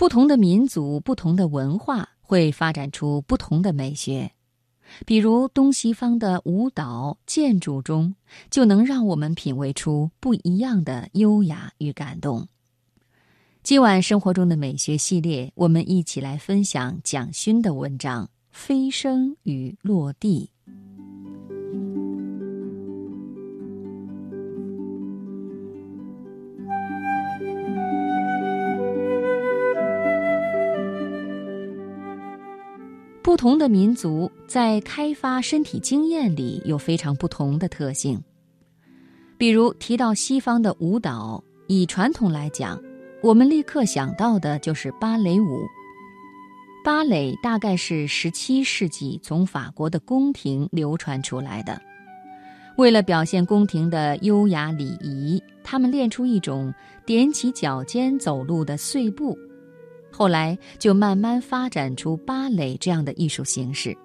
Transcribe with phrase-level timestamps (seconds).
[0.00, 4.32] 不同的民族、不同的文化会发展出不同的美学，
[5.04, 8.14] 比如东西方的舞蹈、建筑中，
[8.48, 12.48] 就能让我们品味出不一样的优雅与感动。
[13.62, 20.48] 今晚生活中的美学系列，我们一起来分享蒋勋的文章《飞升与落地》。
[33.22, 38.18] 不同的民族在开发身体经验里有非常不同的特性。
[39.36, 42.80] 比如提到西方的舞蹈，以传统来讲，
[43.22, 45.66] 我们立刻想到的就是芭蕾舞。
[46.82, 51.78] 芭蕾大概是十七世纪从法国的宫廷流传出来的，
[52.78, 56.72] 为了表现宫廷的优雅礼仪，他们练出一种
[57.04, 59.36] 踮起脚尖走路的碎步。
[60.10, 63.96] 后来就慢慢发展出芭蕾这样的艺术形式。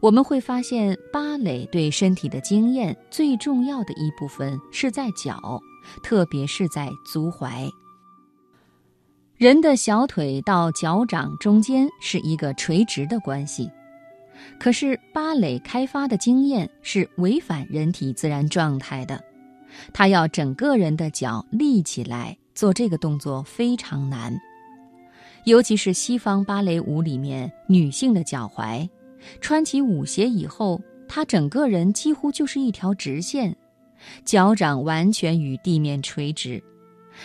[0.00, 5.60] 我们会发现，芭蕾对身体的经验最重要的一部分是在脚，
[6.02, 7.68] 特别是在足踝。
[9.36, 13.68] 人的小腿到脚掌中间是一个垂直的关系，
[14.58, 19.20] 可是芭蕾开发的经验是违反人体自然状态的，
[19.92, 24.36] 它要整个人的脚立起来做这个动作非常难。
[25.44, 28.88] 尤其是西方芭蕾舞里面女性的脚踝，
[29.40, 33.56] 穿起舞鞋以后，她整个人几乎就是一条直线，
[34.24, 36.62] 脚掌完全与地面垂直，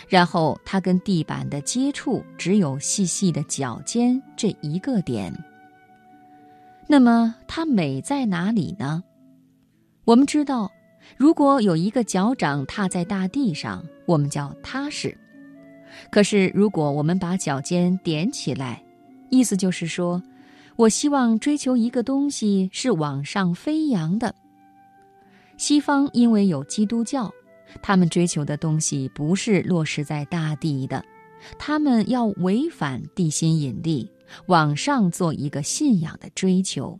[0.08, 5.32] 然后她跟地板的接触只有细细的脚尖这一个点。
[6.86, 9.02] 那么它美在哪里呢？
[10.04, 10.70] 我们知道，
[11.16, 15.16] 如果有一个脚掌踏在大地上，我们叫踏实。
[16.10, 18.82] 可是，如果我们把脚尖点起来，
[19.30, 20.22] 意思就是说，
[20.76, 24.34] 我希望追求一个东西是往上飞扬的。
[25.56, 27.30] 西方因为有基督教，
[27.80, 31.04] 他们追求的东西不是落实在大地的，
[31.58, 34.10] 他们要违反地心引力，
[34.46, 36.98] 往上做一个信仰的追求。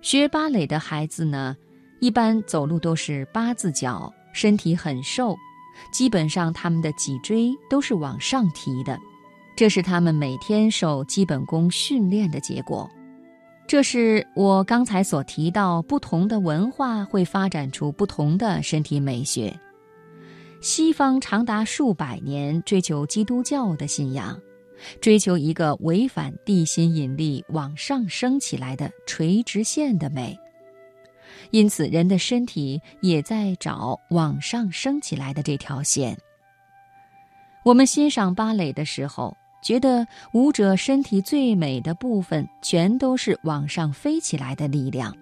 [0.00, 1.56] 学芭蕾的孩子呢，
[2.00, 5.36] 一般走路都是八字脚，身体很瘦。
[5.92, 8.98] 基本上，他们的脊椎都是往上提的，
[9.56, 12.88] 这是他们每天受基本功训练的结果。
[13.66, 19.58] 这是我刚才所提到，不同的文化会发展出不同的身体美学。
[20.60, 24.38] 西方长达数百年追求基督教的信仰，
[25.00, 30.36] 追求一个违反地心引力往上升起来的垂直线的美。
[31.50, 36.16] 因此，人的身体也在找往上升起来的这条线。
[37.64, 45.14] 我们欣赏芭蕾的时候，觉得舞者身体最美的部分，全都是往上飞起来的力量。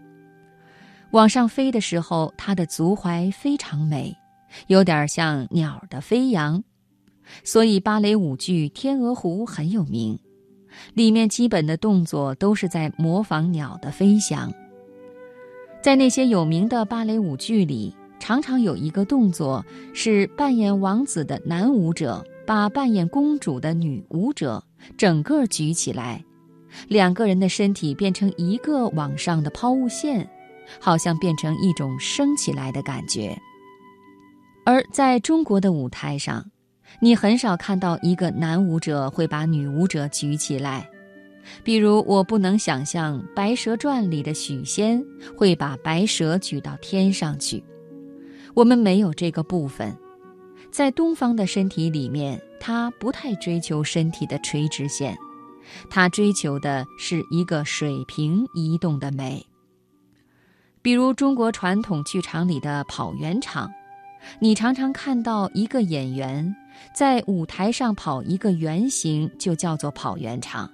[1.11, 4.17] 往上飞的时候，他的足踝非常美，
[4.67, 6.63] 有点像鸟的飞扬。
[7.43, 10.19] 所以，芭蕾舞剧《天鹅湖》很有名，
[10.95, 14.53] 里面基本的动作都是在模仿鸟的飞翔。
[15.81, 24.63] 在那些有名的芭蕾舞剧里，常常有一个动作是扮演王子的男舞者把扮演公主的女舞者
[24.97, 26.25] 整个举起来，
[26.89, 30.29] 两个人的身体变成一个往上的抛物线，
[30.81, 33.39] 好像变成一种升起来的感觉。
[34.65, 36.45] 而在中国的舞台上，
[37.01, 40.91] 你很少看到一个男舞者会把女舞者举起来。
[41.65, 45.05] 比如，我不能想象《白蛇传》里的许仙
[45.37, 47.63] 会把白蛇举到天上去。
[48.55, 49.97] 我们没有这个部分，
[50.71, 55.17] 在东方的身体里面，他不太追求身体的垂直线，
[55.89, 59.45] 他追求的是一个水平移动的美。
[60.81, 63.71] 比如中国传统剧场里的跑圆场，
[64.41, 66.55] 你常常看到一个演员
[66.95, 70.71] 在舞台上跑一个圆形，就叫做跑圆场。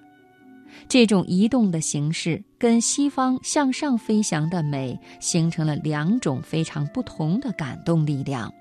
[0.88, 8.52] 这种移动的形式跟西方向上飞翔的美形成了两种非常不同的感动力量。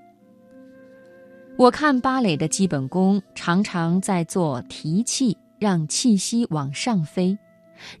[1.56, 7.38] 我看芭蕾的基本功常常在做提气，让气息往上飞，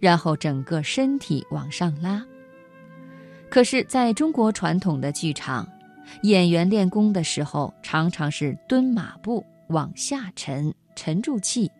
[0.00, 2.24] 然后整个身体往上拉。
[3.48, 5.68] 可是，在中国传统的剧场，
[6.22, 11.70] 演员练功的时候常常是蹲马步往下沉，沉住气。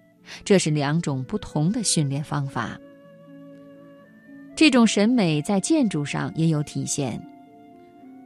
[0.45, 2.79] 这是两种不同的训练方法。
[4.57, 7.21] 这种审美在建筑上也有体现。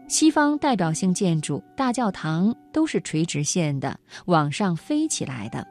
[0.09, 5.67] 西方代表性建筑大教堂都是垂直线的，往上飞起来的。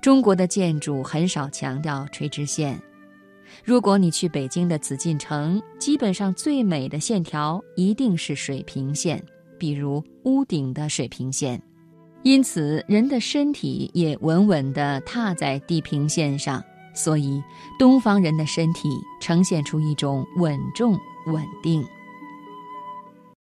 [0.00, 2.80] 中国的建筑很少强调垂直线。
[3.64, 9.24] 如果你去北京的紫禁城，基本上最美的线条一定是水平线，
[9.58, 11.60] 比如屋顶的水平线。
[12.26, 16.60] 因此，人的身体也稳稳地踏在地平线上，
[16.92, 17.40] 所以
[17.78, 18.88] 东方人的身体
[19.20, 21.86] 呈现出一种稳重稳定。